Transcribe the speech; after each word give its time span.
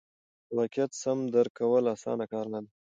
د 0.47 0.49
واقعیت 0.59 0.91
سم 1.01 1.17
درک 1.33 1.53
کول 1.59 1.83
اسانه 1.95 2.25
کار 2.33 2.45
نه 2.53 2.59
دی. 2.63 2.69